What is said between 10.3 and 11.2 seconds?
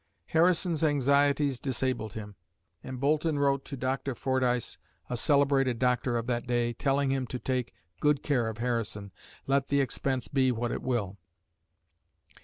what it will."